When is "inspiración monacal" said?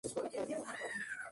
0.53-1.27